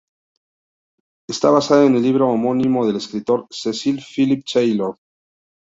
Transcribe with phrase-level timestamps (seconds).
[1.29, 4.97] Está basada en el libro homónimo del escritor Cecil Philip Taylor.